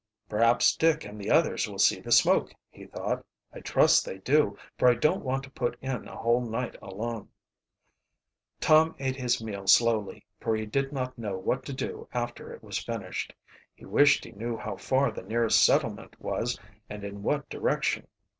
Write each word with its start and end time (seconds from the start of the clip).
"Perhaps 0.27 0.75
Dick 0.77 1.05
and 1.05 1.21
the 1.21 1.29
others 1.29 1.67
will 1.67 1.77
see 1.77 1.99
the 1.99 2.11
smoke," 2.11 2.55
he 2.71 2.87
thought. 2.87 3.23
"I 3.53 3.59
trust 3.59 4.03
they 4.03 4.17
do, 4.17 4.57
for 4.75 4.89
I 4.89 4.95
don't 4.95 5.23
want 5.23 5.43
to 5.43 5.51
put 5.51 5.77
in 5.79 6.07
a 6.07 6.15
whole 6.15 6.41
night 6.41 6.75
alone." 6.81 7.29
Tom 8.59 8.95
ate 8.97 9.15
his 9.17 9.43
meal 9.43 9.67
slowly, 9.67 10.25
for 10.39 10.55
he 10.55 10.65
did 10.65 10.91
not 10.91 11.19
know 11.19 11.37
what 11.37 11.63
to 11.65 11.73
do 11.73 12.07
after 12.15 12.51
it 12.51 12.63
was 12.63 12.83
finished. 12.83 13.35
He 13.75 13.85
wished 13.85 14.25
he 14.25 14.31
knew 14.31 14.57
how 14.57 14.75
far 14.77 15.11
the 15.11 15.21
nearest 15.21 15.63
settlement 15.63 16.19
was 16.19 16.59
and 16.89 17.03
in 17.03 17.21
what 17.21 17.47
direction. 17.47 18.07